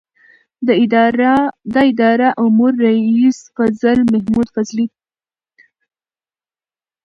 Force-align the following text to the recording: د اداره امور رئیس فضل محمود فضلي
د 1.73 1.77
اداره 1.91 2.29
امور 2.43 2.71
رئیس 2.87 3.37
فضل 3.55 3.97
محمود 4.11 4.47
فضلي 4.55 4.85